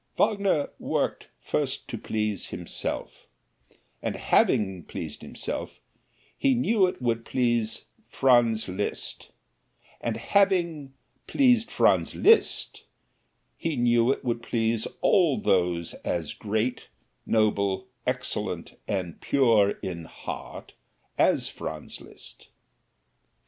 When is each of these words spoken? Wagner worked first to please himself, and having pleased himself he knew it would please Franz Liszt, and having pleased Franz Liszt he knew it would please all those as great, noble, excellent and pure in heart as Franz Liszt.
Wagner 0.17 0.71
worked 0.79 1.27
first 1.41 1.87
to 1.89 1.95
please 1.95 2.47
himself, 2.47 3.27
and 4.01 4.15
having 4.15 4.81
pleased 4.81 5.21
himself 5.21 5.79
he 6.35 6.55
knew 6.55 6.87
it 6.87 6.99
would 7.03 7.23
please 7.23 7.85
Franz 8.09 8.67
Liszt, 8.67 9.29
and 10.01 10.17
having 10.17 10.91
pleased 11.27 11.69
Franz 11.69 12.15
Liszt 12.15 12.83
he 13.59 13.75
knew 13.75 14.11
it 14.11 14.25
would 14.25 14.41
please 14.41 14.87
all 15.01 15.39
those 15.39 15.93
as 16.03 16.33
great, 16.33 16.87
noble, 17.27 17.85
excellent 18.07 18.79
and 18.87 19.21
pure 19.21 19.69
in 19.83 20.05
heart 20.05 20.73
as 21.19 21.47
Franz 21.47 22.01
Liszt. 22.01 22.47